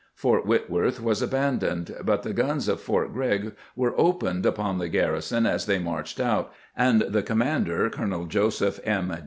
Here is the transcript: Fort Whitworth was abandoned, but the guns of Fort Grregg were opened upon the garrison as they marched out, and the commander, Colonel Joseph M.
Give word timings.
Fort 0.15 0.47
Whitworth 0.47 0.99
was 0.99 1.21
abandoned, 1.21 1.95
but 2.03 2.23
the 2.23 2.33
guns 2.33 2.67
of 2.67 2.81
Fort 2.81 3.13
Grregg 3.13 3.53
were 3.75 3.93
opened 4.01 4.47
upon 4.47 4.79
the 4.79 4.89
garrison 4.89 5.45
as 5.45 5.67
they 5.67 5.77
marched 5.77 6.19
out, 6.19 6.51
and 6.75 7.01
the 7.01 7.21
commander, 7.21 7.87
Colonel 7.87 8.25
Joseph 8.25 8.79
M. 8.83 9.13